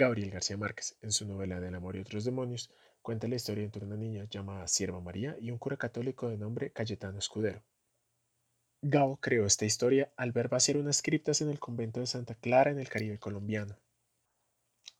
[0.00, 2.70] Gabriel García Márquez, en su novela Del amor y otros demonios,
[3.02, 6.72] cuenta la historia entre una niña llamada Sierva María y un cura católico de nombre
[6.72, 7.62] Cayetano Escudero.
[8.80, 12.70] Gao creó esta historia al ver vaciar unas criptas en el convento de Santa Clara
[12.70, 13.76] en el Caribe colombiano.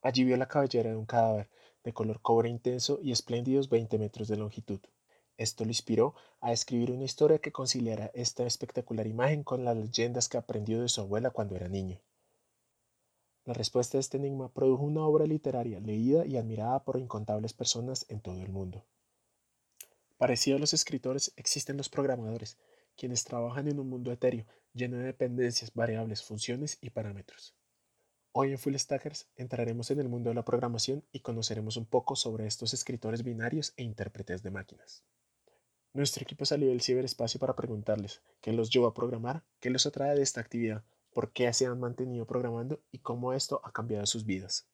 [0.03, 1.49] Allí vio la cabellera de un cadáver
[1.83, 4.81] de color cobre intenso y espléndidos 20 metros de longitud.
[5.39, 10.29] Esto lo inspiró a escribir una historia que conciliara esta espectacular imagen con las leyendas
[10.29, 12.03] que aprendió de su abuela cuando era niño.
[13.51, 18.07] La respuesta a este enigma produjo una obra literaria leída y admirada por incontables personas
[18.09, 18.85] en todo el mundo.
[20.19, 22.59] Parecido a los escritores, existen los programadores,
[22.97, 27.57] quienes trabajan en un mundo etéreo lleno de dependencias, variables, funciones y parámetros.
[28.31, 32.15] Hoy en Full Stackers entraremos en el mundo de la programación y conoceremos un poco
[32.15, 35.03] sobre estos escritores binarios e intérpretes de máquinas.
[35.93, 40.15] Nuestro equipo salió del ciberespacio para preguntarles qué los llevó a programar, qué los atrae
[40.15, 44.25] de esta actividad, por qué se han mantenido programando y cómo esto ha cambiado sus
[44.25, 44.67] vidas.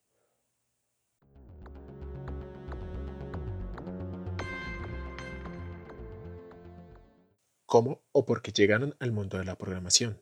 [7.67, 10.21] ¿Cómo o por qué llegaron al mundo de la programación?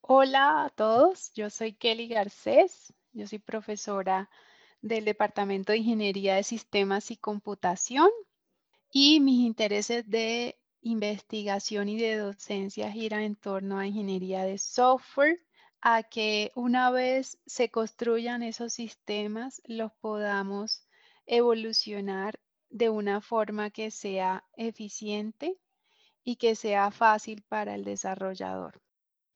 [0.00, 4.30] Hola a todos, yo soy Kelly Garcés, yo soy profesora
[4.80, 8.10] del Departamento de Ingeniería de Sistemas y Computación
[8.92, 15.40] y mis intereses de investigación y de docencia giran en torno a ingeniería de software,
[15.86, 20.88] a que una vez se construyan esos sistemas los podamos
[21.26, 22.40] evolucionar
[22.70, 25.58] de una forma que sea eficiente
[26.24, 28.80] y que sea fácil para el desarrollador.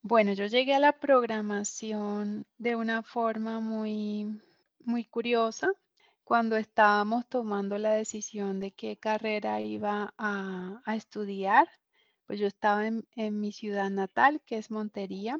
[0.00, 4.40] Bueno, yo llegué a la programación de una forma muy,
[4.80, 5.70] muy curiosa
[6.24, 11.68] cuando estábamos tomando la decisión de qué carrera iba a, estudiar,
[12.26, 13.04] pues yo estaba en,
[13.38, 15.38] mi ciudad natal, que es Montería,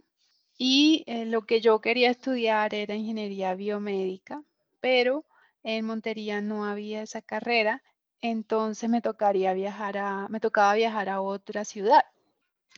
[0.58, 4.42] y eh, lo que yo quería estudiar era ingeniería biomédica,
[4.80, 5.24] pero
[5.62, 7.82] en Montería no había esa carrera,
[8.20, 12.02] entonces me tocaría viajar a, me tocaba viajar a otra ciudad.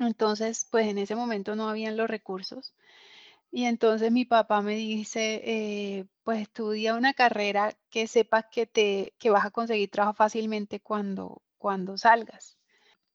[0.01, 2.75] Entonces, pues en ese momento no habían los recursos.
[3.53, 9.15] Y entonces mi papá me dice, eh, pues estudia una carrera que sepas que, te,
[9.19, 12.59] que vas a conseguir trabajo fácilmente cuando, cuando salgas.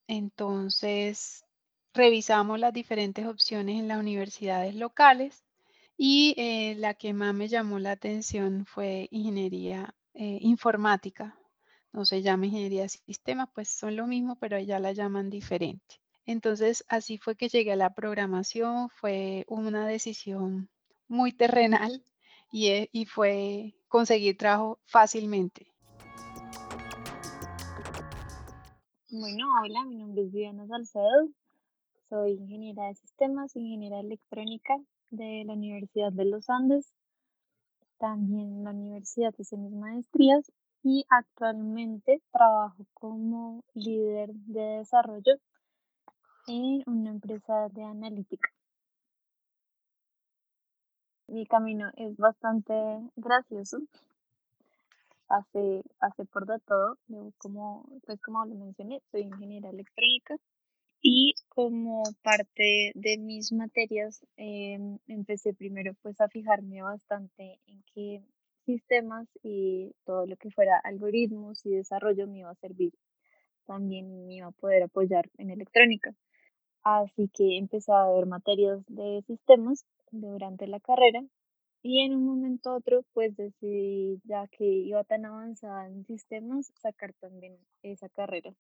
[0.08, 1.45] Entonces
[1.96, 5.44] revisamos las diferentes opciones en las universidades locales
[5.98, 11.40] y eh, la que más me llamó la atención fue ingeniería eh, informática.
[11.94, 16.02] No se llama ingeniería de sistemas, pues son lo mismo, pero ya la llaman diferente.
[16.26, 20.70] Entonces, así fue que llegué a la programación, fue una decisión
[21.08, 22.04] muy terrenal
[22.52, 25.72] y, eh, fue conseguir trabajo fácilmente.
[29.10, 31.30] Bueno, hola, mi nombre es Viviana Salcedo,
[32.10, 34.76] soy ingeniera de sistemas, ingeniera electrónica
[35.10, 36.94] de la Universidad de los Andes,
[37.98, 40.52] también en la Universidad de mis maestrías
[40.84, 45.36] y actualmente trabajo como líder de desarrollo
[46.48, 48.50] en una empresa de analítica.
[51.28, 52.74] Mi camino es bastante
[53.16, 53.80] gracioso.
[55.28, 57.00] Hace, hace por de todo,
[57.40, 60.36] como, pues como lo mencioné, soy ingeniera electrónica
[61.08, 68.24] y como parte de mis materias em, empecé primero pues a fijarme bastante en qué
[68.66, 72.92] sistemas y todo lo que fuera algoritmos y desarrollo me iba a servir.
[73.68, 76.16] También me iba a poder apoyar en electrónica.
[76.84, 81.24] Así que empecé a ver materias de sistemas durante la carrera
[81.84, 87.14] y en un momento otro pues decidí, ya que iba tan avanzada en sistemas, sacar
[87.22, 88.54] también esa carrera.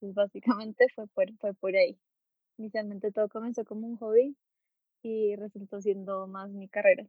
[0.00, 1.98] Pues básicamente fue por, fue por ahí.
[2.56, 4.36] Inicialmente todo comenzó como un hobby
[5.02, 7.06] y resultó siendo más mi carrera.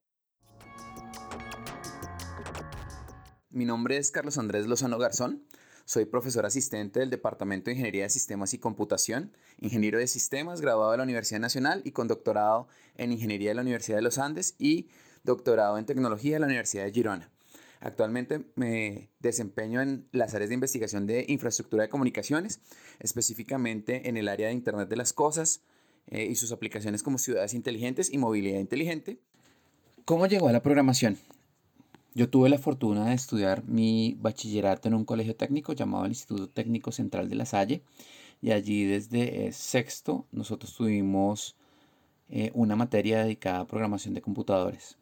[3.50, 5.46] Mi nombre es Carlos Andrés Lozano Garzón.
[5.86, 10.92] Soy profesor asistente del Departamento de Ingeniería de Sistemas y Computación, ingeniero de sistemas, graduado
[10.92, 14.56] de la Universidad Nacional y con doctorado en Ingeniería de la Universidad de los Andes
[14.58, 14.90] y
[15.24, 17.30] doctorado en Tecnología de la Universidad de Girona.
[17.82, 22.62] Actualmente me desempeño en las áreas de investigación de infraestructura de comunicaciones,
[23.00, 25.64] específicamente en el área de Internet de las Cosas
[26.06, 29.20] eh, y sus aplicaciones como ciudades inteligentes y movilidad inteligente.
[30.06, 31.18] ¿Cómo llegó a la programación?
[32.14, 36.50] Yo tuve la fortuna de estudiar mi bachillerato en un colegio técnico llamado el Instituto
[36.50, 37.82] Técnico Central de La Salle
[38.42, 41.56] y allí desde eh, sexto nosotros tuvimos
[42.30, 44.98] eh, una materia dedicada a programación de computadores.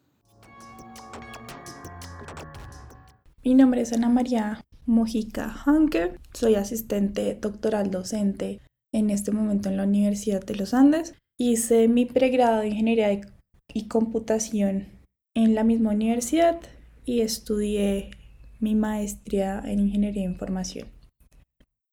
[3.42, 8.60] Mi nombre es Ana María Mojica Hanker, soy asistente doctoral docente
[8.92, 11.14] en este momento en la Universidad de los Andes.
[11.38, 13.18] Hice mi pregrado de Ingeniería
[13.72, 14.88] y Computación
[15.34, 16.60] en la misma universidad
[17.06, 18.10] y estudié
[18.58, 20.88] mi maestría en Ingeniería de Información.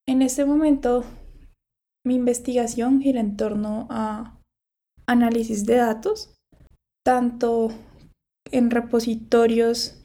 [0.05, 1.05] En este momento,
[2.05, 4.37] mi investigación gira en torno a
[5.05, 6.35] análisis de datos,
[7.05, 7.69] tanto
[8.51, 10.03] en repositorios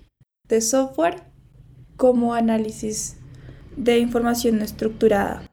[0.48, 1.31] de software
[2.02, 3.16] como análisis
[3.76, 5.44] de información no estructurada.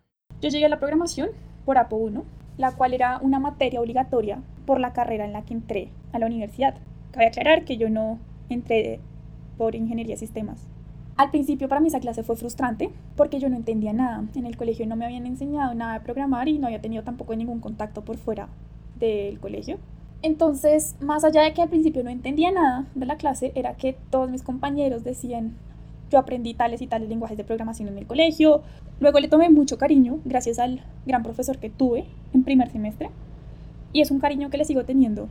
[0.41, 1.29] Yo llegué a la programación
[1.63, 2.23] por APO 1,
[2.57, 6.25] la cual era una materia obligatoria por la carrera en la que entré a la
[6.25, 6.73] universidad.
[7.11, 8.17] Cabe aclarar que yo no
[8.49, 8.99] entré
[9.59, 10.65] por ingeniería de sistemas.
[11.17, 14.23] Al principio para mí esa clase fue frustrante porque yo no entendía nada.
[14.33, 17.35] En el colegio no me habían enseñado nada de programar y no había tenido tampoco
[17.35, 18.49] ningún contacto por fuera
[18.97, 19.77] del colegio.
[20.23, 23.95] Entonces, más allá de que al principio no entendía nada de la clase, era que
[24.09, 25.53] todos mis compañeros decían,
[26.09, 28.61] yo aprendí tales y tales lenguajes de programación en el colegio.
[28.99, 33.09] Luego le tomé mucho cariño gracias al gran profesor que tuve en primer semestre.
[33.93, 35.27] Y es un cariño que le sigo teniendo,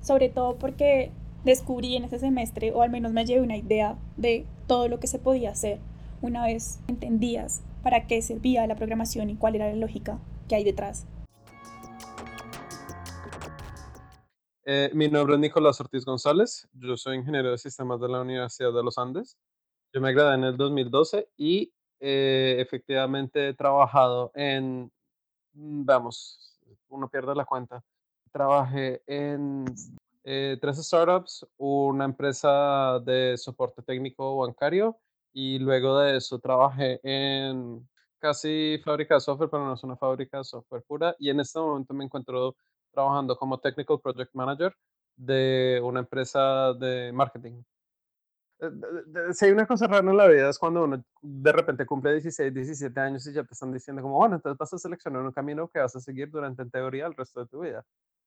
[0.00, 1.10] sobre todo porque
[1.44, 5.06] descubrí en ese semestre, o al menos me llevé una idea de todo lo que
[5.06, 5.78] se podía hacer
[6.22, 10.18] una vez entendías para qué servía la programación y cuál era la lógica
[10.48, 11.06] que hay detrás.
[14.64, 18.72] Eh, mi nombre es Nicolás Ortiz González, yo soy ingeniero de sistemas de la Universidad
[18.72, 19.36] de los Andes.
[19.92, 24.84] Yo me gradué en el 2012 y eh, efectivamente he trabajado en,
[25.54, 26.58] mm, vamos,
[26.88, 27.82] uno pierde la cuenta.
[28.30, 29.64] Trabajé en
[30.22, 34.96] eh, tres startups, una empresa de soporte técnico bancario
[35.32, 37.88] y luego de eso trabajé en
[38.20, 41.16] casi fábrica de software, pero no es una fábrica de software pura.
[41.18, 42.54] Y en este momento me encuentro
[42.92, 44.72] trabajando como Technical Project Manager
[45.16, 47.62] de una empresa de marketing.
[48.60, 52.12] Eh, si hay una cosa rara en la vida es cuando uno de repente cumple
[52.12, 55.32] 16, 17 años y ya te están diciendo como, bueno, entonces vas a seleccionar un
[55.32, 57.84] camino que vas a seguir durante en teoría el resto de tu vida.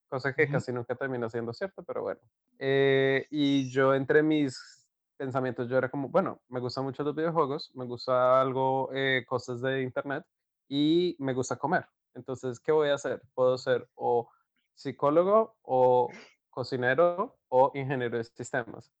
[0.08, 2.20] Cosa que casi nunca termina siendo cierto, pero bueno.
[2.58, 4.86] Eh, y yo entre mis
[5.16, 9.60] pensamientos, yo era como, bueno, me gustan mucho los videojuegos, me gusta algo, eh, cosas
[9.60, 10.24] de internet
[10.68, 11.86] y me gusta comer.
[12.14, 13.22] Entonces, ¿qué voy a hacer?
[13.34, 14.28] Puedo ser o
[14.74, 16.08] psicólogo o
[16.50, 18.92] cocinero o ingeniero de sistemas.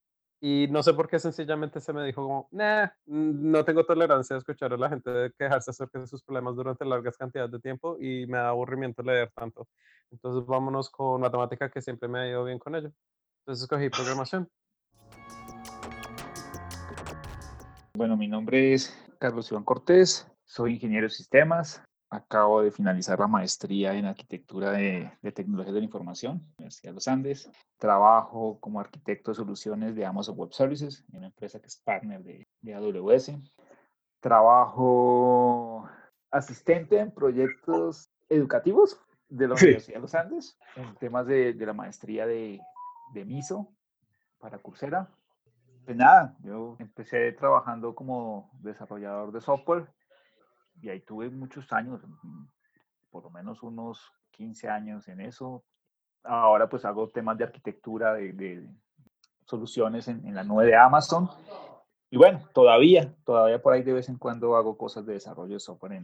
[0.46, 4.40] Y no sé por qué sencillamente se me dijo como, nah, no tengo tolerancia a
[4.40, 8.26] escuchar a la gente quejarse acerca de sus problemas durante largas cantidades de tiempo y
[8.26, 9.66] me da aburrimiento leer tanto.
[10.10, 12.92] Entonces vámonos con matemática que siempre me ha ido bien con ello.
[13.38, 14.46] Entonces escogí programación.
[17.96, 21.82] Bueno, mi nombre es Carlos Iván Cortés, soy ingeniero de sistemas,
[22.14, 26.94] Acabo de finalizar la maestría en arquitectura de, de tecnologías de la información, Universidad de
[26.94, 27.50] los Andes.
[27.76, 32.46] Trabajo como arquitecto de soluciones de Amazon Web Services, una empresa que es partner de,
[32.60, 33.32] de AWS.
[34.20, 35.88] Trabajo
[36.30, 41.72] asistente en proyectos educativos de la Universidad de los Andes, en temas de, de la
[41.72, 42.60] maestría de,
[43.12, 43.74] de MISO
[44.38, 45.10] para Coursera.
[45.84, 49.92] Pues nada, yo empecé trabajando como desarrollador de software
[50.84, 52.44] y ahí tuve muchos años, mm,
[53.10, 55.64] por lo menos unos 15 años en eso.
[56.22, 58.68] Ahora pues hago temas de arquitectura, de,
[59.46, 61.28] soluciones en, la nube de Amazon.
[62.10, 65.60] Y bueno, todavía, todavía por ahí de vez en cuando hago cosas de desarrollo de
[65.60, 66.02] software.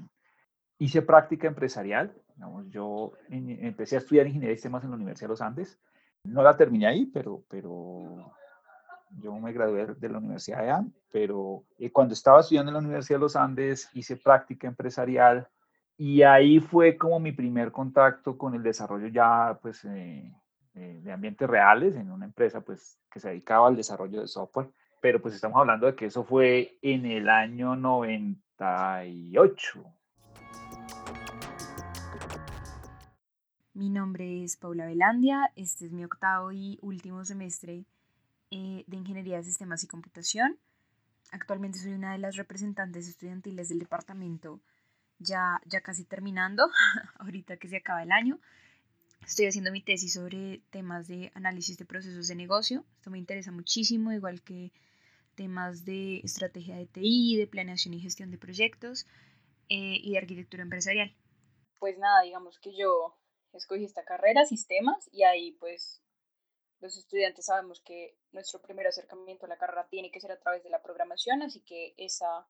[0.79, 2.15] hice práctica empresarial.
[2.69, 5.79] yo empecé a estudiar ingeniería de sistemas en la Universidad de los Andes.
[6.25, 8.33] No la terminé ahí, pero, pero
[9.11, 12.81] yo me gradué de la Universidad de AM, pero eh, cuando estaba estudiando en la
[12.81, 15.49] Universidad de los Andes hice práctica empresarial
[15.97, 20.33] y ahí fue como mi primer contacto con el desarrollo ya pues eh,
[20.75, 24.71] eh, de ambientes reales en una empresa pues que se dedicaba al desarrollo de software,
[25.02, 29.85] pero pues estamos hablando de que eso fue en el año 98.
[33.75, 37.85] Mi nombre es Paula Velandia, este es mi octavo y último semestre
[38.50, 40.59] de Ingeniería de Sistemas y Computación.
[41.32, 44.60] Actualmente soy una de las representantes estudiantiles del departamento,
[45.18, 46.68] ya, ya casi terminando,
[47.18, 48.40] ahorita que se acaba el año.
[49.25, 52.84] Estoy haciendo mi tesis sobre temas de análisis de procesos de negocio.
[52.96, 54.72] Esto me interesa muchísimo, igual que
[55.34, 59.06] temas de estrategia de TI, de planeación y gestión de proyectos
[59.68, 61.14] eh, y de arquitectura empresarial.
[61.78, 63.16] Pues nada, digamos que yo
[63.52, 66.02] escogí esta carrera, sistemas, y ahí pues
[66.80, 70.62] los estudiantes sabemos que nuestro primer acercamiento a la carrera tiene que ser a través
[70.62, 72.46] de la programación, así que esa,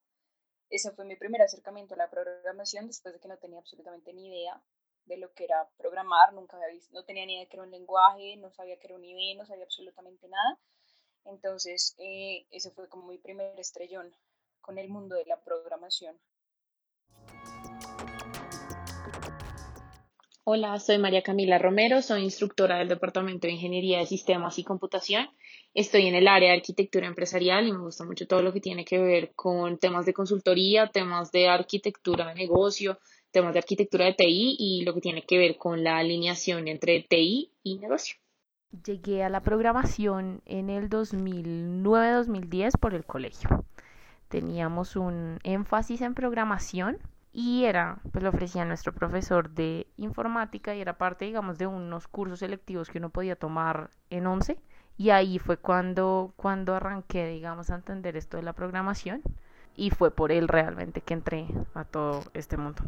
[0.69, 4.29] ese fue mi primer acercamiento a la programación después de que no tenía absolutamente ni
[4.29, 4.63] idea
[5.07, 7.65] de lo que era programar, nunca había visto, no tenía ni idea de que era
[7.65, 10.61] un lenguaje, no sabía que era un ID, no sabía absolutamente nada.
[11.25, 14.15] Entonces, eh, ese fue como mi primer estrellón
[14.61, 16.21] con el mundo de la programación.
[20.45, 25.29] Hola, soy María Camila Romero, soy instructora del Departamento de Ingeniería de Sistemas y Computación.
[25.75, 28.87] Estoy en el área de arquitectura empresarial y me gusta mucho todo lo que tiene
[28.87, 32.99] que ver con temas de consultoría, temas de arquitectura de negocio,
[33.31, 37.03] temas de arquitectura de TI y lo que tiene que ver con la alineación entre
[37.03, 38.17] TI y negocio.
[38.87, 43.67] Llegué a la programación en el 2009-2010 por el colegio.
[44.29, 46.97] Teníamos un énfasis en programación
[47.33, 52.09] y era, pues lo ofrecía nuestro profesor de informática y era parte, digamos, de unos
[52.09, 54.59] cursos selectivos que uno podía tomar en 11
[54.97, 59.23] y ahí fue cuando, cuando arranqué, digamos, a entender esto de la programación
[59.77, 62.83] y fue por él realmente que entré a todo este mundo.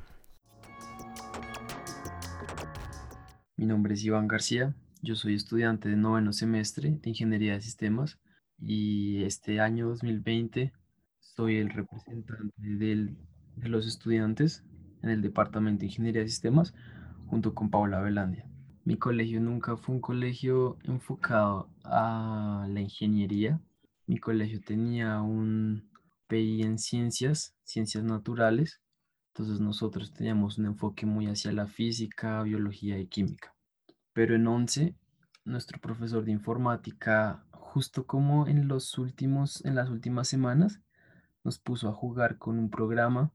[3.57, 8.19] Mi nombre es Iván García, yo soy estudiante de noveno semestre de Ingeniería de Sistemas
[8.59, 10.73] y este año 2020
[11.21, 13.17] soy el representante del
[13.57, 14.65] de los estudiantes
[15.03, 16.75] en el Departamento de Ingeniería de Sistemas
[17.27, 18.47] junto con Paula Velandia.
[18.85, 23.61] Mi colegio nunca fue un colegio enfocado a la ingeniería.
[24.07, 25.89] Mi colegio tenía un
[26.27, 28.81] PI en ciencias, ciencias naturales.
[29.29, 33.55] Entonces nosotros teníamos un enfoque muy hacia la física, biología y química.
[34.13, 34.97] Pero en 11,
[35.45, 40.81] nuestro profesor de informática, justo como en los últimos, en las últimas semanas,
[41.45, 43.33] nos puso a jugar con un programa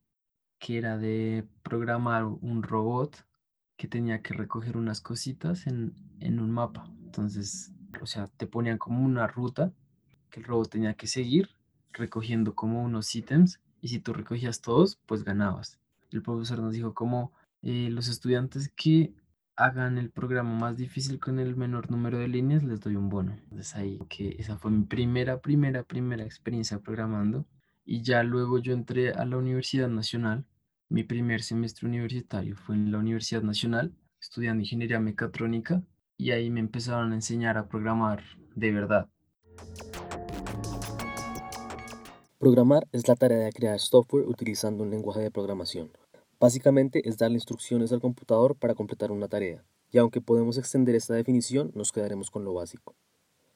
[0.60, 3.26] que era de programar un robot
[3.78, 6.90] que tenía que recoger unas cositas en, en un mapa.
[7.04, 7.72] Entonces,
[8.02, 9.72] o sea, te ponían como una ruta
[10.30, 11.50] que el robot tenía que seguir
[11.94, 15.80] recogiendo como unos ítems y si tú recogías todos, pues ganabas.
[16.12, 19.14] El profesor nos dijo como eh, los estudiantes que
[19.56, 23.34] hagan el programa más difícil con el menor número de líneas, les doy un bono.
[23.34, 27.46] Entonces ahí que esa fue mi primera, primera, primera experiencia programando
[27.88, 30.46] y ya luego yo entré a la Universidad Nacional.
[30.90, 35.82] Mi primer semestre universitario fue en la Universidad Nacional, estudiando ingeniería mecatrónica
[36.18, 38.24] y ahí me empezaron a enseñar a programar
[38.56, 39.08] de verdad.
[42.38, 45.90] Programar es la tarea de crear software utilizando un lenguaje de programación.
[46.42, 51.14] Básicamente es darle instrucciones al computador para completar una tarea, y aunque podemos extender esta
[51.14, 52.96] definición, nos quedaremos con lo básico.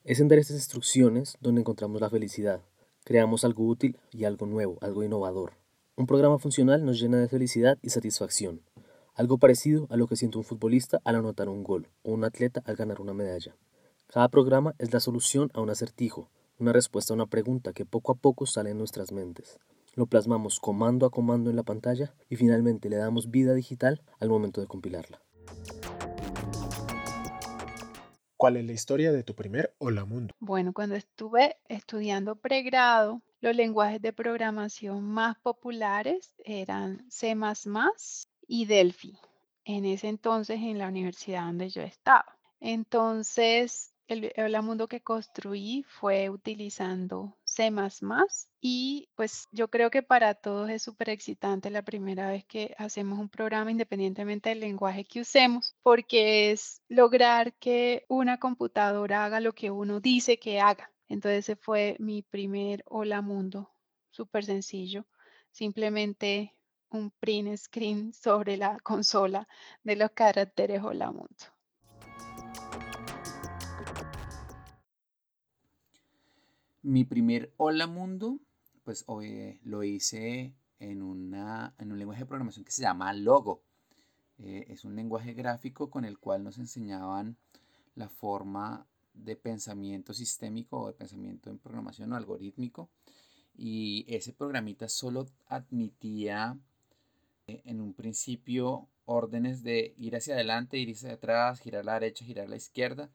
[0.04, 2.62] Es en dar estas instrucciones donde encontramos la felicidad,
[3.04, 5.54] Creamos algo útil y algo nuevo, algo innovador.
[5.96, 8.62] Un programa funcional nos llena de felicidad y satisfacción,
[9.14, 12.62] algo parecido a lo que siente un futbolista al anotar un gol o un atleta
[12.64, 13.56] al ganar una medalla.
[14.06, 18.12] Cada programa es la solución a un acertijo, una respuesta a una pregunta que poco
[18.12, 19.58] a poco sale en nuestras mentes.
[19.94, 24.28] Lo plasmamos comando a comando en la pantalla y finalmente le damos vida digital al
[24.28, 25.20] momento de compilarla.
[28.42, 30.34] ¿Cuál es la historia de tu primer Hola Mundo?
[30.40, 37.36] Bueno, cuando estuve estudiando pregrado, los lenguajes de programación más populares eran C
[38.48, 39.16] y Delphi,
[39.64, 42.36] en ese entonces en la universidad donde yo estaba.
[42.58, 47.70] Entonces, el mundo que construí fue utilizando C++
[48.60, 53.18] y pues yo creo que para todos es súper excitante la primera vez que hacemos
[53.18, 59.52] un programa independientemente del lenguaje que usemos, porque es lograr que una computadora haga lo
[59.52, 60.90] que uno dice que haga.
[61.08, 63.70] Entonces ese fue mi primer hola mundo,
[64.10, 65.06] súper sencillo,
[65.50, 66.56] simplemente
[66.90, 69.46] un print screen sobre la consola
[69.82, 71.44] de los caracteres hola mundo.
[76.84, 78.40] Mi primer Hola Mundo,
[78.82, 83.62] pues hoy lo hice en, una, en un lenguaje de programación que se llama Logo.
[84.38, 87.36] Eh, es un lenguaje gráfico con el cual nos enseñaban
[87.94, 88.84] la forma
[89.14, 92.90] de pensamiento sistémico o de pensamiento en programación o algorítmico.
[93.56, 96.58] Y ese programita solo admitía
[97.46, 101.94] eh, en un principio órdenes de ir hacia adelante, ir hacia atrás, girar a la
[102.00, 103.08] derecha, girar a la izquierda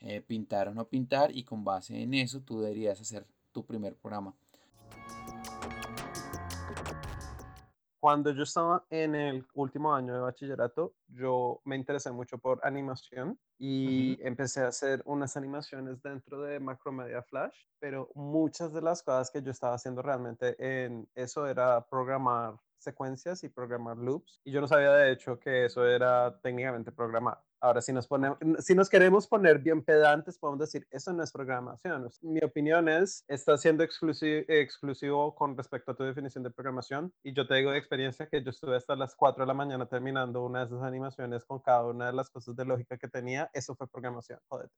[0.00, 3.96] eh, pintar o no pintar y con base en eso tú deberías hacer tu primer
[3.96, 4.34] programa.
[8.04, 13.38] Cuando yo estaba en el último año de bachillerato, yo me interesé mucho por animación
[13.58, 19.30] y empecé a hacer unas animaciones dentro de Macromedia Flash, pero muchas de las cosas
[19.30, 24.38] que yo estaba haciendo realmente en eso era programar secuencias y programar loops.
[24.44, 27.40] Y yo no sabía de hecho que eso era técnicamente programar.
[27.64, 31.32] Ahora, si nos, ponemos, si nos queremos poner bien pedantes, podemos decir, eso no es
[31.32, 32.06] programación.
[32.20, 37.10] Mi opinión es, está siendo exclusivo, exclusivo con respecto a tu definición de programación.
[37.22, 39.86] Y yo te digo de experiencia que yo estuve hasta las 4 de la mañana
[39.86, 43.48] terminando una de esas animaciones con cada una de las cosas de lógica que tenía.
[43.54, 44.38] Eso fue programación.
[44.48, 44.68] Joder.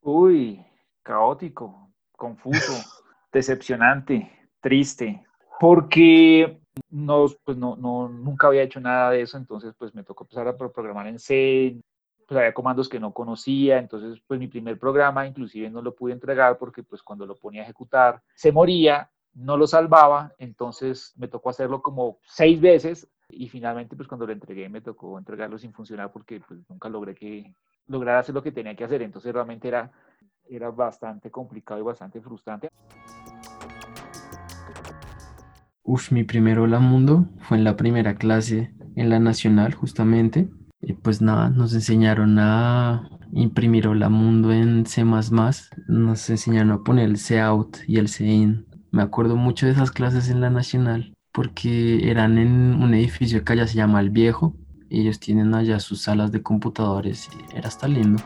[0.00, 0.66] Uy,
[1.04, 2.72] caótico, confuso,
[3.32, 5.24] decepcionante triste,
[5.60, 10.24] porque no, pues no, no, nunca había hecho nada de eso, entonces pues me tocó
[10.24, 11.80] empezar a programar en C,
[12.26, 16.12] pues había comandos que no conocía, entonces pues mi primer programa inclusive no lo pude
[16.12, 21.28] entregar porque pues cuando lo ponía a ejecutar se moría, no lo salvaba, entonces me
[21.28, 25.72] tocó hacerlo como seis veces y finalmente pues cuando lo entregué me tocó entregarlo sin
[25.72, 27.54] funcionar porque pues nunca logré que
[27.86, 29.90] lograr hacer lo que tenía que hacer, entonces realmente era,
[30.48, 32.68] era bastante complicado y bastante frustrante.
[35.90, 40.50] Uf, mi primer Hola Mundo fue en la primera clase en la Nacional, justamente.
[40.82, 45.02] Y pues nada, nos enseñaron a imprimir Hola Mundo en C++.
[45.02, 48.66] Nos enseñaron a poner el out y el in.
[48.90, 53.54] Me acuerdo mucho de esas clases en la Nacional porque eran en un edificio que
[53.54, 54.54] allá se llama El Viejo.
[54.90, 58.22] Ellos tienen allá sus salas de computadores y era hasta lindo.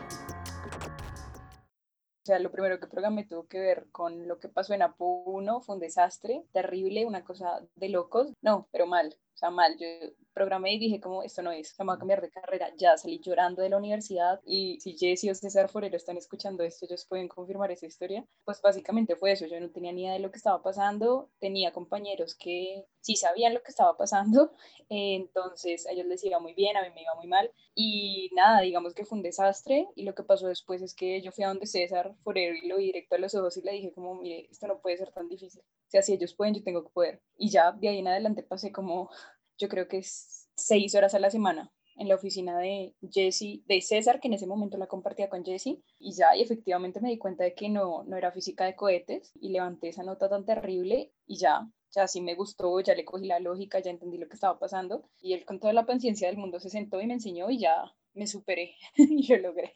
[2.23, 5.23] O sea, lo primero que programé tuvo que ver con lo que pasó en APO
[5.25, 8.31] 1, fue un desastre terrible, una cosa de locos.
[8.41, 9.75] No, pero mal, o sea, mal.
[9.77, 9.87] Yo
[10.33, 12.69] programé y dije como esto no es, vamos a cambiar de carrera.
[12.77, 16.85] Ya salí llorando de la universidad y si Jesse o César Forero están escuchando esto,
[16.85, 18.25] ellos pueden confirmar esa historia.
[18.45, 21.73] Pues básicamente fue eso, yo no tenía ni idea de lo que estaba pasando, tenía
[21.73, 24.53] compañeros que sí sabían lo que estaba pasando,
[24.89, 28.61] entonces a ellos les iba muy bien, a mí me iba muy mal y nada,
[28.61, 31.49] digamos que fue un desastre y lo que pasó después es que yo fui a
[31.49, 34.47] donde César Forero y lo vi directo a los ojos y le dije como, mire,
[34.49, 35.61] esto no puede ser tan difícil.
[35.61, 37.21] O sea, si ellos pueden, yo tengo que poder.
[37.37, 39.09] Y ya de ahí en adelante pasé como
[39.57, 44.19] yo creo que seis horas a la semana en la oficina de Jesse, de César,
[44.19, 47.43] que en ese momento la compartía con Jesse, y ya, y efectivamente me di cuenta
[47.43, 51.37] de que no, no era física de cohetes, y levanté esa nota tan terrible, y
[51.37, 54.57] ya, ya sí me gustó, ya le cogí la lógica, ya entendí lo que estaba
[54.57, 57.59] pasando, y él con toda la paciencia del mundo se sentó y me enseñó, y
[57.59, 59.71] ya me superé, y lo logré.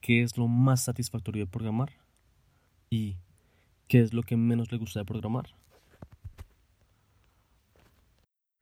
[0.00, 1.92] ¿Qué es lo más satisfactorio de programar?
[2.90, 3.16] ¿Y
[3.86, 5.54] qué es lo que menos le gusta de programar?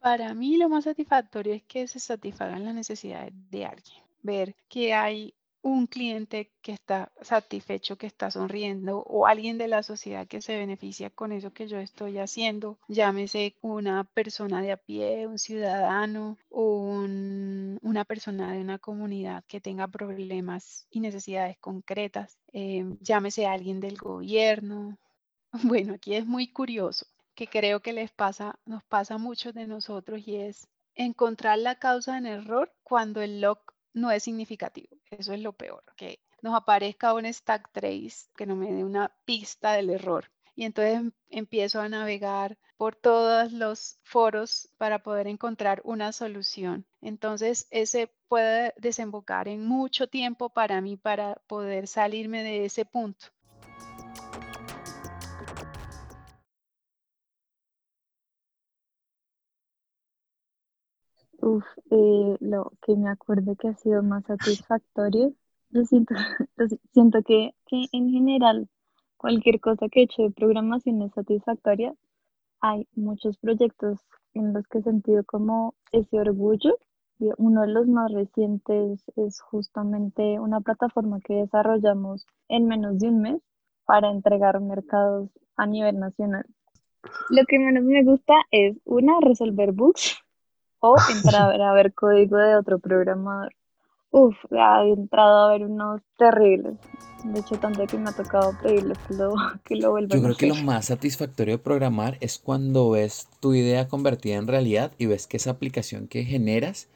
[0.00, 4.02] Para mí lo más satisfactorio es que se satisfagan las necesidades de alguien.
[4.22, 9.82] Ver que hay un cliente que está satisfecho, que está sonriendo, o alguien de la
[9.82, 14.76] sociedad que se beneficia con eso que yo estoy haciendo, llámese una persona de a
[14.76, 17.04] pie, un ciudadano, o
[17.82, 23.96] una persona de una comunidad que tenga problemas y necesidades concretas, eh, llámese alguien del
[23.96, 24.96] gobierno.
[25.64, 29.66] Bueno, aquí es muy curioso, que creo que les pasa, nos pasa a muchos de
[29.66, 33.58] nosotros y es encontrar la causa en error cuando el log
[33.92, 34.96] no es significativo.
[35.10, 39.12] Eso es lo peor, que nos aparezca un stack trace que no me dé una
[39.24, 40.30] pista del error.
[40.54, 46.86] Y entonces em, empiezo a navegar por todos los foros para poder encontrar una solución.
[47.02, 53.26] Entonces, ese puede desembocar en mucho tiempo para mí para poder salirme de ese punto.
[61.42, 65.32] Uf, eh, lo que me acuerdo que ha sido más satisfactorio,
[65.70, 66.14] yo siento,
[66.92, 68.68] siento que, que en general
[69.16, 71.94] cualquier cosa que he hecho de programación es satisfactoria.
[72.60, 74.00] Hay muchos proyectos
[74.34, 76.76] en los que he sentido como ese orgullo.
[77.38, 83.22] Uno de los más recientes es justamente una plataforma que desarrollamos en menos de un
[83.22, 83.42] mes
[83.86, 86.44] para entregar mercados a nivel nacional.
[87.30, 90.18] Lo que menos me gusta es, una, resolver bugs
[90.80, 93.54] o entrar a ver código de otro programador.
[94.12, 96.74] Uf, he entrado a ver unos terribles.
[97.24, 100.36] De hecho, tanto que me ha tocado pedirles que lo, que lo vuelvan Yo creo
[100.36, 105.06] que lo más satisfactorio de programar es cuando ves tu idea convertida en realidad y
[105.06, 106.88] ves que esa aplicación que generas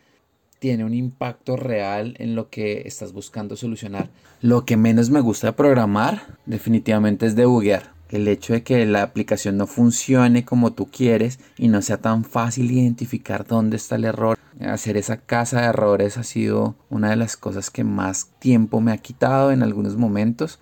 [0.58, 4.08] tiene un impacto real en lo que estás buscando solucionar.
[4.40, 9.02] Lo que menos me gusta de programar definitivamente es debuguear el hecho de que la
[9.02, 14.04] aplicación no funcione como tú quieres y no sea tan fácil identificar dónde está el
[14.04, 14.38] error.
[14.60, 18.92] Hacer esa casa de errores ha sido una de las cosas que más tiempo me
[18.92, 20.60] ha quitado en algunos momentos.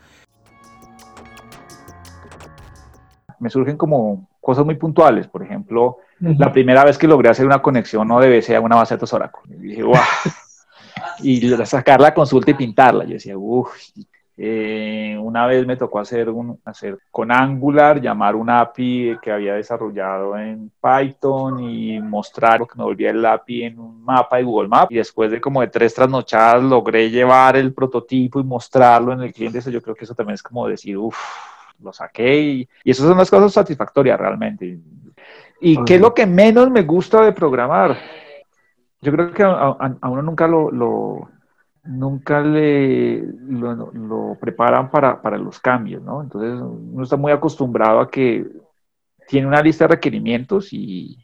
[3.39, 7.61] Me surgen como cosas muy puntuales, por ejemplo, la primera vez que logré hacer una
[7.61, 9.41] conexión no debe ser a una base de datos Oracle.
[9.57, 9.97] Y dije, wow.
[11.21, 13.05] y sacar la consulta y pintarla.
[13.05, 13.71] Yo decía, uff,
[14.45, 19.55] eh, una vez me tocó hacer, un, hacer con Angular, llamar una API que había
[19.55, 24.43] desarrollado en Python y mostrar lo que me volvía el API en un mapa de
[24.43, 24.91] Google Maps.
[24.91, 29.33] Y después de como de tres trasnochadas logré llevar el prototipo y mostrarlo en el
[29.33, 29.59] cliente.
[29.59, 31.17] Eso yo creo que eso también es como decir, uff,
[31.81, 32.41] lo saqué.
[32.41, 34.77] Y, y eso son las cosas satisfactorias realmente.
[35.61, 37.97] ¿Y qué es lo que menos me gusta de programar?
[39.01, 41.31] Yo creo que a, uno nunca lo
[41.85, 46.23] nunca le lo, preparan para, para, los cambios, ¿no?
[46.23, 48.47] Entonces uno está muy acostumbrado a que
[49.29, 51.19] tiene una lista de requerimientos y,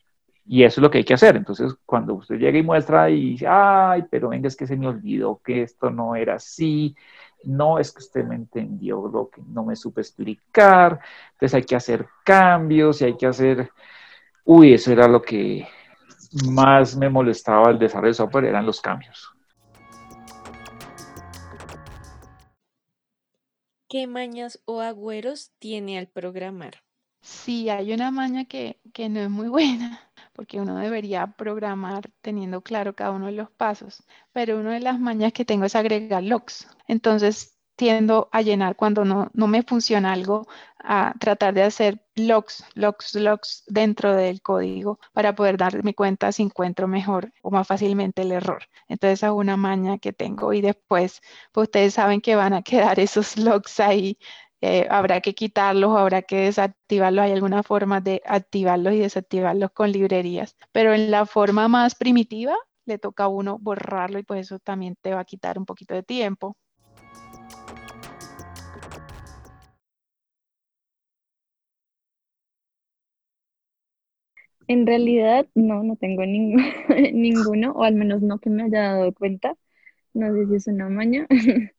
[0.46, 1.36] y eso es lo que hay que hacer.
[1.36, 4.88] Entonces, cuando usted llega y muestra y dice, ay, pero venga, es que se me
[4.88, 6.96] olvidó que esto no era así,
[7.44, 11.00] no es que usted me entendió lo que no me supe explicar,
[11.32, 13.70] entonces hay que hacer cambios y hay que hacer,
[14.44, 15.66] uy, eso era lo que
[16.50, 19.37] más me molestaba el desarrollo de software, eran los cambios.
[23.88, 26.84] ¿Qué mañas o agüeros tiene al programar?
[27.20, 30.00] Sí, hay una maña que, que no es muy buena,
[30.32, 34.98] porque uno debería programar teniendo claro cada uno de los pasos, pero una de las
[35.00, 36.68] mañas que tengo es agregar logs.
[36.86, 40.48] Entonces, tiendo a llenar cuando no, no me funciona algo,
[40.80, 46.42] a tratar de hacer logs, logs, logs dentro del código para poder darme cuenta si
[46.42, 48.64] encuentro mejor o más fácilmente el error.
[48.88, 51.20] Entonces, es una maña que tengo y después,
[51.52, 54.18] pues ustedes saben que van a quedar esos logs ahí.
[54.60, 57.24] Eh, habrá que quitarlos, habrá que desactivarlos.
[57.24, 62.56] Hay alguna forma de activarlos y desactivarlos con librerías, pero en la forma más primitiva
[62.86, 65.94] le toca a uno borrarlo y pues eso también te va a quitar un poquito
[65.94, 66.56] de tiempo.
[74.68, 79.56] En realidad, no, no tengo ninguno, o al menos no que me haya dado cuenta.
[80.12, 81.26] No sé si es una maña.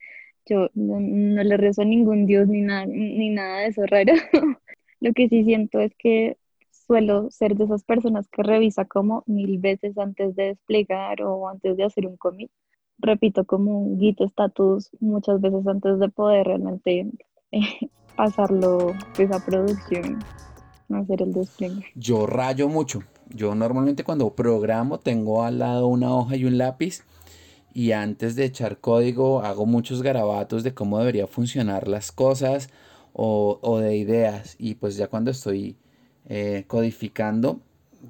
[0.48, 1.00] Yo no,
[1.44, 4.14] le rezo a ningún dios ni nada, ni nada de eso raro.
[5.00, 6.38] Lo que sí siento es que
[6.72, 11.78] suelo ser de esas personas que revisa como mil veces antes de desplegar o antes
[11.78, 12.50] de hacer un commit.
[12.98, 17.06] Repito como un git status muchas veces antes de poder realmente
[17.52, 17.62] eh,
[18.16, 20.18] pasarlo pues, a producción
[20.96, 21.86] hacer el.
[21.96, 23.04] Yo rayo mucho.
[23.30, 27.04] Yo normalmente cuando programo tengo al lado una hoja y un lápiz
[27.74, 32.70] y antes de echar código hago muchos garabatos de cómo debería funcionar las cosas
[33.14, 35.76] o, de ideas y pues ya cuando estoy
[36.28, 37.60] eh, codificando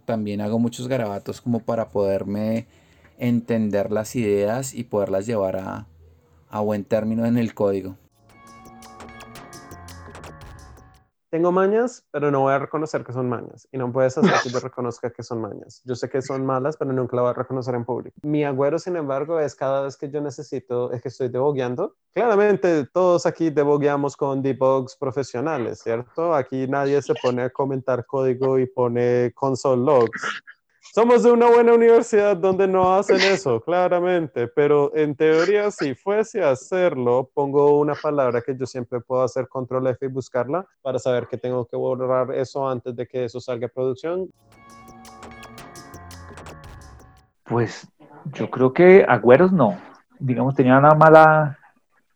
[0.06, 2.68] también hago muchos garabatos como para poderme
[3.18, 5.88] entender las ideas y poderlas llevar a,
[6.50, 7.98] a buen término en el código.
[11.30, 13.68] Tengo mañas, pero no voy a reconocer que son mañas.
[13.72, 15.82] Y no puedes hacer que yo reconozca que son mañas.
[15.86, 18.16] Yo sé que son malas, pero nunca la voy a reconocer en público.
[18.24, 21.96] Mi agüero, sin embargo, es cada vez que yo necesito, es que estoy debugueando.
[22.14, 26.34] Claramente, todos aquí debugueamos con debugs profesionales, ¿cierto?
[26.34, 30.42] Aquí nadie se pone a comentar código y pone console logs.
[30.92, 36.44] Somos de una buena universidad donde no hacen eso, claramente, pero en teoría si fuese
[36.44, 40.98] a hacerlo, pongo una palabra que yo siempre puedo hacer control F y buscarla para
[40.98, 44.32] saber que tengo que borrar eso antes de que eso salga a producción.
[47.44, 47.88] Pues
[48.34, 49.78] yo creo que Agüeros no.
[50.18, 51.60] Digamos, tenía una mala,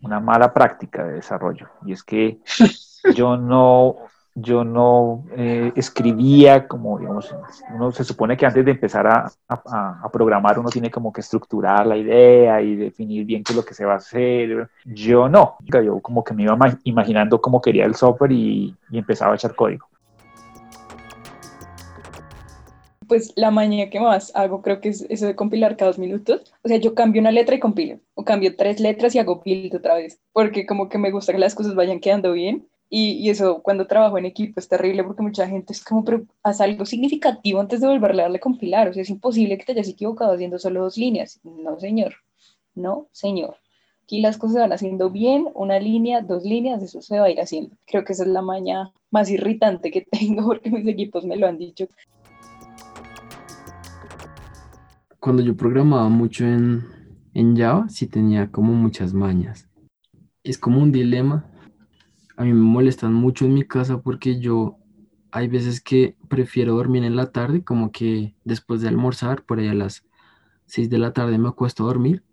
[0.02, 2.40] una mala práctica de desarrollo y es que
[3.16, 3.98] yo no
[4.36, 7.34] yo no eh, escribía como, digamos,
[7.74, 11.98] uno se supone que antes de empezar a, programar uno tiene como que estructurar la
[11.98, 14.70] idea y definir bien qué es lo que se va a hacer.
[14.86, 19.34] Yo no, yo como que me iba imaginando cómo quería el software y, y empezaba
[19.34, 19.88] a echar código.
[23.08, 26.54] Pues la mañana que más hago creo que es eso de compilar cada dos minutos.
[26.64, 29.76] O sea, yo cambio una letra y compilo, o cambio tres letras y hago build
[29.76, 33.64] otra vez, porque como que me gusta que las cosas vayan quedando bien y, eso
[33.64, 37.60] cuando trabajo en equipo es terrible porque mucha gente es como, pero haz algo significativo
[37.60, 38.88] antes de volverle a darle compilar.
[38.88, 41.40] O sea, es imposible que te hayas equivocado haciendo solo dos líneas.
[41.44, 42.14] No, señor.
[42.76, 43.56] No, señor.
[44.04, 47.42] Aquí las cosas van haciendo bien, una línea, dos líneas, eso se va a ir
[47.42, 47.76] haciendo.
[47.88, 51.48] Creo que esa es la maña más irritante que tengo porque mis equipos me lo
[51.48, 51.88] han dicho.
[55.20, 56.84] Cuando yo programaba mucho en,
[57.34, 59.68] en Java, sí tenía como muchas mañas.
[60.44, 61.50] Es como un dilema
[62.36, 64.78] a mí me molestan mucho en mi casa porque yo
[65.32, 69.68] hay veces que prefiero dormir en la tarde, como que después de almorzar, por ahí
[69.68, 70.06] a las
[70.68, 72.24] 6 de la tarde me acuesto a dormir,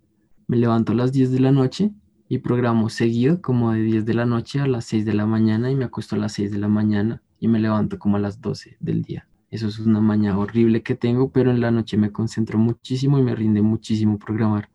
[0.46, 1.92] me levanto a las 10 de la noche
[2.28, 5.70] y programo seguido como de 10 de la noche a las 6 de la mañana
[5.70, 8.40] y me acuesto a las 6 de la mañana y me levanto como a las
[8.40, 9.26] 12 del día.
[9.50, 13.22] Eso es una mañana horrible que tengo, pero en la noche me concentro muchísimo y
[13.22, 14.68] me rinde muchísimo programar.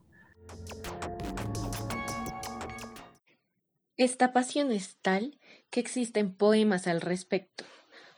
[3.98, 7.64] Esta pasión es tal que existen poemas al respecto.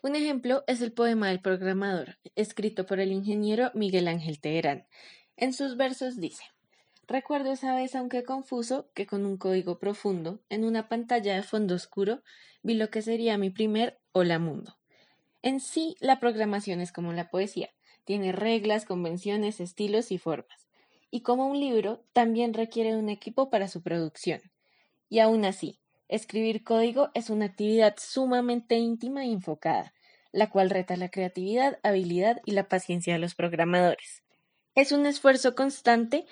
[0.02, 4.88] Un ejemplo es el poema del programador, escrito por el ingeniero Miguel Ángel Teherán.
[5.36, 6.44] En sus versos dice,
[7.08, 11.76] Recuerdo esa vez, aunque confuso, que con un código profundo, en una pantalla de fondo
[11.76, 12.24] oscuro,
[12.63, 14.80] vi lo que sería mi primer hola mundo.
[15.44, 17.70] En sí, la programación es como la poesía,
[18.04, 20.68] tiene reglas, convenciones, estilos y formas.
[21.12, 24.42] y como un libro también requiere un equipo para su producción.
[25.10, 29.93] Y aún así, escribir código es una actividad sumamente íntima e enfocada,
[30.32, 34.24] la cual reta la creatividad, habilidad y la paciencia de los programadores.
[34.76, 36.26] Es un esfuerzo constante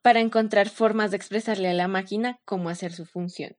[0.00, 3.56] para encontrar formas de expresarle a la máquina cómo hacer su función.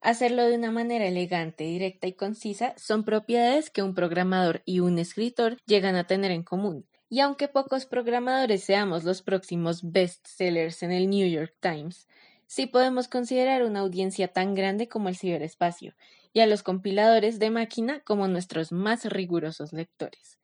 [0.00, 4.98] Hacerlo de una manera elegante, directa y concisa son propiedades que un programador y un
[4.98, 6.86] escritor llegan a tener en común.
[7.08, 12.08] Y aunque pocos programadores seamos los próximos bestsellers en el New York Times,
[12.46, 15.94] sí podemos considerar una audiencia tan grande como el ciberespacio,
[16.32, 20.38] y a los compiladores de máquina como nuestros más rigurosos lectores.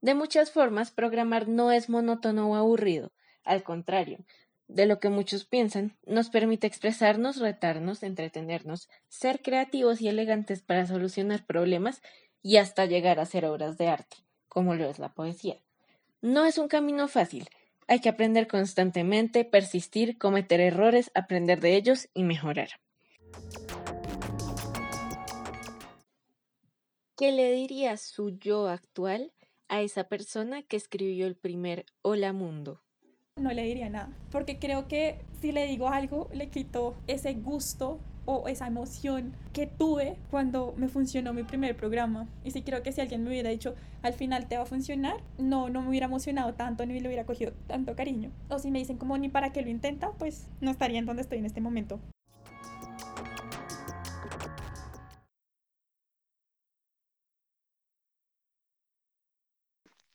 [0.00, 3.12] De muchas formas, programar no es monótono o aburrido,
[3.44, 4.18] al contrario,
[4.68, 10.86] de lo que muchos piensan, nos permite expresarnos, retarnos, entretenernos, ser creativos y elegantes para
[10.86, 12.02] solucionar problemas
[12.42, 14.16] y hasta llegar a hacer obras de arte,
[14.48, 15.58] como lo es la poesía.
[16.22, 17.48] No es un camino fácil,
[17.90, 22.68] hay que aprender constantemente, persistir, cometer errores, aprender de ellos y mejorar.
[27.16, 29.32] ¿Qué le diría su yo actual
[29.66, 32.80] a esa persona que escribió el primer Hola Mundo?
[33.36, 37.98] no le diría nada, porque creo que si le digo algo, le quito ese gusto
[38.24, 42.28] o esa emoción que tuve cuando me funcionó mi primer programa.
[42.44, 45.16] Y si creo que si alguien me hubiera dicho, al final te va a funcionar,
[45.38, 48.30] no, no me hubiera emocionado tanto ni le hubiera cogido tanto cariño.
[48.48, 51.22] O si me dicen como ni para qué lo intenta, pues no estaría en donde
[51.22, 52.00] estoy en este momento.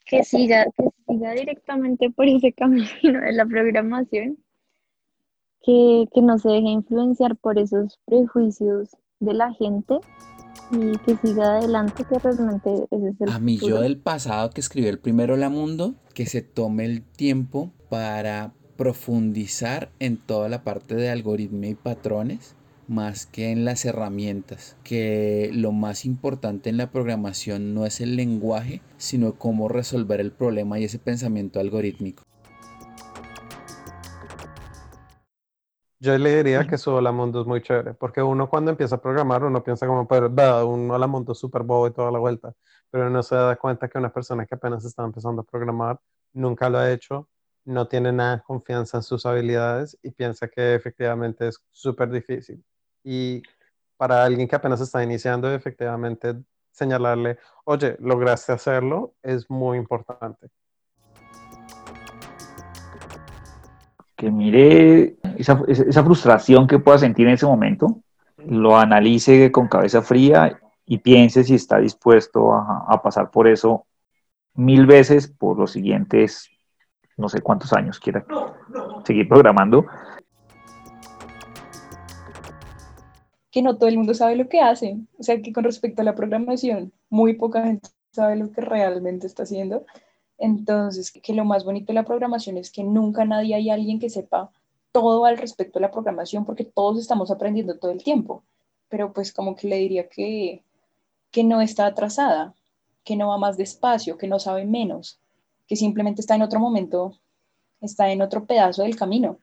[0.05, 4.37] que siga, que siga directamente por ese camino de la programación,
[5.65, 9.99] que, que no se deje influenciar por esos prejuicios de la gente
[10.71, 14.61] y que siga adelante, que realmente ese es el A mi yo del pasado que
[14.61, 20.63] escribió el primero La Mundo, que se tome el tiempo para profundizar en toda la
[20.63, 22.55] parte de algoritmo y patrones
[22.87, 28.15] más que en las herramientas, que lo más importante en la programación no es el
[28.15, 32.23] lenguaje, sino cómo resolver el problema y ese pensamiento algorítmico.
[36.05, 39.01] Yo le diría que su Hola Mundo es muy chévere, porque uno cuando empieza a
[39.01, 42.53] programar, uno piensa como, pero, "Bah, un Hola Mundo súper bobo y toda la vuelta,
[42.91, 45.99] pero uno se da cuenta que una persona que apenas está empezando a programar
[46.33, 47.27] nunca lo ha hecho,
[47.65, 52.63] no tiene nada de confianza en sus habilidades y piensa que efectivamente es súper difícil.
[53.03, 53.41] Y
[53.97, 56.35] para alguien que apenas está iniciando, efectivamente
[56.71, 60.49] señalarle, oye, lograste hacerlo, es muy importante.
[64.25, 68.01] Que mire esa, esa- frustración que pueda sentir en ese momento,
[68.47, 73.85] lo analice con cabeza fría y piense si está dispuesto a, a pasar por eso
[74.55, 76.49] mil veces por los siguientes
[77.17, 78.25] no sé cuántos años quiera
[79.05, 79.85] seguir programando.
[83.51, 84.97] que no todo el mundo sabe lo que hace.
[85.19, 89.27] O sea, que con respecto a la programación, muy poca gente sabe lo que realmente
[89.27, 89.85] está haciendo.
[90.37, 94.09] Entonces, que lo más bonito de la programación es que nunca nadie hay alguien que
[94.09, 94.51] sepa
[94.91, 98.43] todo al respecto de la programación, porque todos estamos aprendiendo todo el tiempo.
[98.89, 100.63] Pero pues como que le diría que,
[101.31, 102.53] que no está atrasada,
[103.03, 105.19] que no va más despacio, que no sabe menos,
[105.67, 107.17] que simplemente está en otro momento,
[107.81, 109.39] está en otro pedazo del camino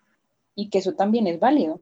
[0.55, 1.81] y que eso también es válido.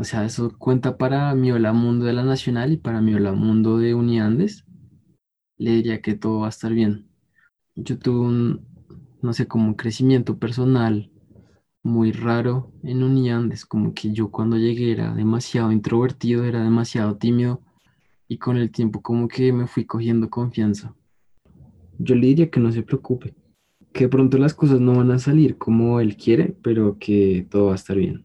[0.00, 3.32] O sea, eso cuenta para mi Hola Mundo de la Nacional y para mi Hola
[3.32, 4.64] Mundo de Uniandes.
[5.58, 7.10] Le diría que todo va a estar bien.
[7.74, 8.66] Yo tuve un,
[9.20, 11.10] no sé, como un crecimiento personal
[11.82, 17.60] muy raro en Uniandes, como que yo cuando llegué era demasiado introvertido, era demasiado tímido
[18.26, 20.94] y con el tiempo como que me fui cogiendo confianza.
[21.98, 23.34] Yo le diría que no se preocupe,
[23.92, 27.72] que pronto las cosas no van a salir como él quiere, pero que todo va
[27.72, 28.24] a estar bien.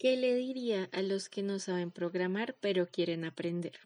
[0.00, 3.78] ¿Qué le diría a los que no saben programar pero quieren aprender?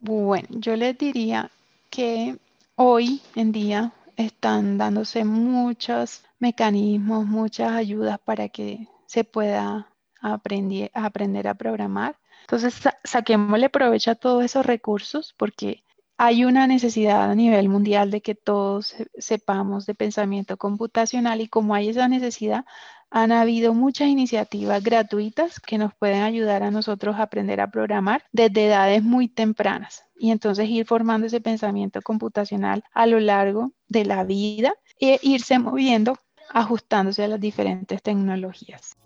[0.00, 1.50] Bueno, yo les diría
[1.90, 2.36] que
[2.76, 9.88] hoy en día están dándose muchos mecanismos, muchas ayudas para que se pueda
[10.20, 12.16] aprender a programar.
[12.42, 15.83] Entonces, sa- saquémosle provecho a todos esos recursos porque
[16.16, 21.48] hay una necesidad a nivel mundial de que todos se- sepamos de pensamiento computacional y
[21.48, 22.64] como hay esa necesidad,
[23.10, 28.24] han habido muchas iniciativas gratuitas que nos pueden ayudar a nosotros a aprender a programar
[28.32, 34.04] desde edades muy tempranas y entonces ir formando ese pensamiento computacional a lo largo de
[34.04, 36.18] la vida e irse moviendo,
[36.50, 38.96] ajustándose a las diferentes tecnologías.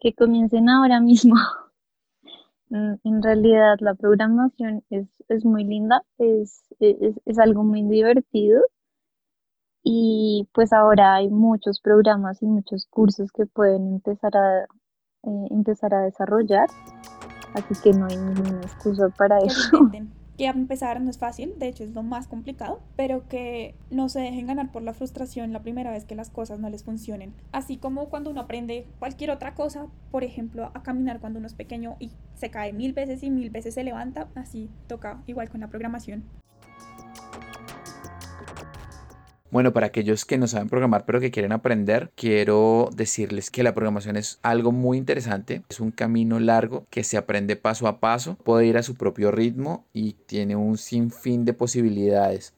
[0.00, 1.34] Que comiencen ahora mismo.
[2.70, 8.62] En realidad la programación es, es muy linda, es, es, es algo muy divertido
[9.82, 15.94] y pues ahora hay muchos programas y muchos cursos que pueden empezar a, eh, empezar
[15.94, 16.68] a desarrollar,
[17.54, 19.78] así que no hay ninguna excusa para que eso.
[19.78, 20.17] intenten.
[20.38, 24.20] Que empezar no es fácil, de hecho es lo más complicado, pero que no se
[24.20, 27.34] dejen ganar por la frustración la primera vez que las cosas no les funcionen.
[27.50, 31.54] Así como cuando uno aprende cualquier otra cosa, por ejemplo, a caminar cuando uno es
[31.54, 35.60] pequeño y se cae mil veces y mil veces se levanta, así toca igual con
[35.60, 36.22] la programación.
[39.50, 43.72] Bueno, para aquellos que no saben programar pero que quieren aprender, quiero decirles que la
[43.72, 45.62] programación es algo muy interesante.
[45.70, 49.30] Es un camino largo que se aprende paso a paso, puede ir a su propio
[49.30, 52.52] ritmo y tiene un sinfín de posibilidades.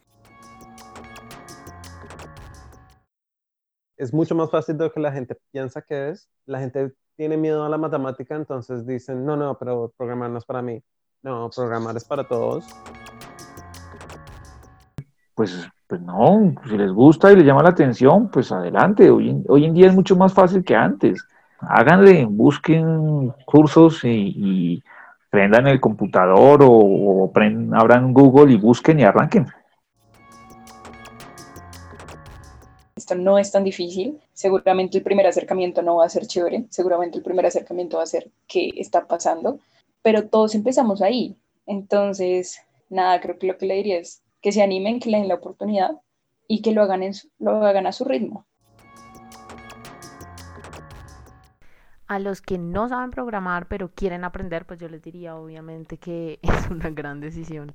[3.96, 6.28] Es mucho más fácil de lo que la gente piensa que es.
[6.44, 10.44] La gente tiene miedo a la matemática, entonces dicen, no, no, pero programar no es
[10.44, 10.82] para mí.
[11.22, 12.64] No, programar es para todos.
[15.40, 19.08] Pues, pues no, si les gusta y les llama la atención, pues adelante.
[19.08, 21.26] Hoy en, día es mucho más fácil que antes.
[21.60, 24.82] Háganle, busquen cursos y, y
[25.30, 27.32] prendan el computador o, o
[27.72, 29.46] abran Google y busquen y arranquen.
[32.94, 34.20] Esto no es tan difícil.
[34.34, 36.66] Seguramente el primer acercamiento no va a ser chévere.
[36.68, 39.58] Seguramente el primer acercamiento va a ser qué está pasando.
[40.02, 41.34] Pero todos empezamos ahí.
[41.64, 45.28] Entonces, nada, creo que lo que le diría es que se animen, que le den
[45.28, 46.00] la oportunidad
[46.48, 48.46] y que lo hagan, en su- a su ritmo.
[52.06, 56.40] A los que no saben programar pero quieren aprender, pues yo les diría obviamente que
[56.42, 57.72] es una gran decisión.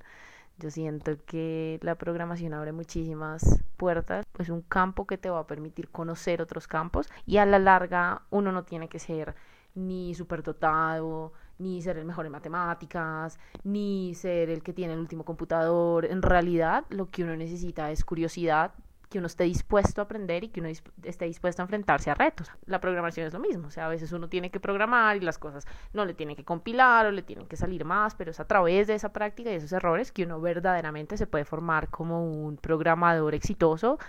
[0.57, 5.47] Yo siento que la programación abre muchísimas puertas, es un campo que te va a
[5.47, 9.35] permitir conocer otros campos y a la larga uno no tiene que ser
[9.73, 15.23] ni superdotado, ni ser el mejor en matemáticas, ni ser el que tiene el último
[15.23, 16.05] computador.
[16.05, 18.73] En realidad lo que uno necesita es curiosidad,
[19.09, 20.69] que uno esté dispuesto a aprender y que uno
[21.03, 22.51] esté dispuesto a enfrentarse a retos.
[22.65, 25.37] La programación es lo mismo, o sea, a veces uno tiene que programar y las
[25.37, 28.47] cosas no le tienen que compilar o le tienen que salir más, pero es a
[28.47, 32.57] través de esa práctica y esos errores que uno verdaderamente se puede formar como un
[32.57, 33.99] programador exitoso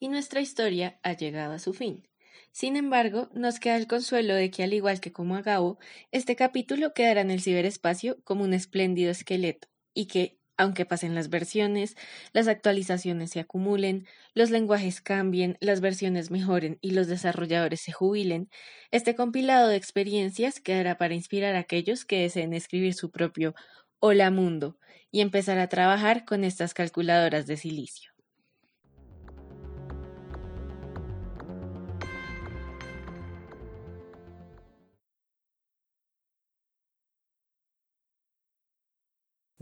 [0.00, 2.08] Y nuestra historia ha llegado a su fin.
[2.52, 5.78] Sin embargo, nos queda el consuelo de que al igual que como a Gabo,
[6.10, 11.28] este capítulo quedará en el ciberespacio como un espléndido esqueleto y que, aunque pasen las
[11.28, 11.96] versiones,
[12.32, 18.48] las actualizaciones se acumulen, los lenguajes cambien, las versiones mejoren y los desarrolladores se jubilen,
[18.90, 23.54] este compilado de experiencias quedará para inspirar a aquellos que deseen escribir su propio
[23.98, 24.78] Hola Mundo
[25.10, 28.09] y empezar a trabajar con estas calculadoras de silicio.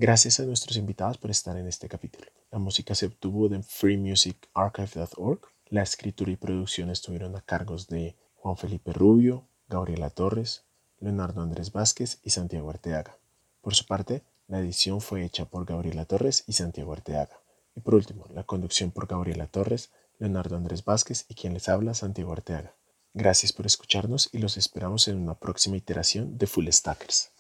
[0.01, 2.29] Gracias a nuestros invitados por estar en este capítulo.
[2.53, 5.41] La música se obtuvo de freemusicarchive.org.
[5.71, 10.63] La escritura y producción estuvieron a cargos de Juan Felipe Rubio, Gabriela Torres,
[11.01, 13.19] Leonardo Andrés Vázquez y Santiago Arteaga.
[13.61, 17.41] Por su parte, la edición fue hecha por Gabriela Torres y Santiago Arteaga.
[17.75, 21.95] Y por último, la conducción por Gabriela Torres, Leonardo Andrés Vázquez y quien les habla,
[21.95, 22.73] Santiago Arteaga.
[23.15, 27.33] Gracias por escucharnos y los esperamos en una próxima iteración de Full Stackers.